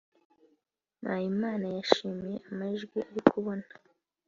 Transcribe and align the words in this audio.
Mpayimana 1.01 1.65
yishimiye 1.73 2.37
amajwi 2.49 2.97
ari 3.09 3.21
kubona 3.31 3.67